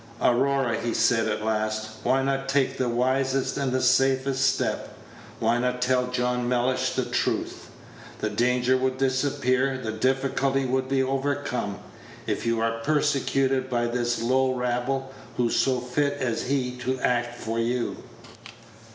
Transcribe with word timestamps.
"Aurora," 0.19 0.79
he 0.81 0.95
said 0.95 1.27
at 1.27 1.45
last, 1.45 1.91
"why 2.01 2.23
not 2.23 2.49
take 2.49 2.75
the 2.77 2.89
wisest 2.89 3.55
and 3.55 3.71
the 3.71 3.83
safest 3.83 4.51
step? 4.51 4.97
Why 5.39 5.59
not 5.59 5.79
tell 5.79 6.07
John 6.07 6.49
Mellish 6.49 6.95
the 6.95 7.05
truth? 7.05 7.69
The 8.19 8.31
danger 8.31 8.75
would 8.75 8.97
disappear; 8.97 9.77
the 9.77 9.91
difficulty 9.91 10.65
would 10.65 10.89
be 10.89 11.03
overcome. 11.03 11.77
If 12.25 12.47
you 12.47 12.59
are 12.61 12.79
persecuted 12.79 13.69
by 13.69 13.85
this 13.85 14.19
low 14.23 14.55
rabble, 14.55 15.13
who 15.37 15.51
so 15.51 15.79
fit 15.79 16.13
as 16.13 16.47
he 16.47 16.77
to 16.77 16.99
act 17.01 17.35
for 17.39 17.59
you? 17.59 17.97